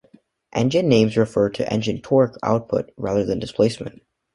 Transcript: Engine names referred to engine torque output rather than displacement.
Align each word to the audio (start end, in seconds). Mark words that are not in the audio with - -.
Engine 0.51 0.89
names 0.89 1.15
referred 1.15 1.53
to 1.53 1.71
engine 1.71 2.01
torque 2.01 2.35
output 2.41 2.89
rather 2.97 3.23
than 3.23 3.37
displacement. 3.37 4.01